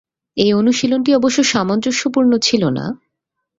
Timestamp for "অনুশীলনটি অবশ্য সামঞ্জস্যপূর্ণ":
0.53-2.31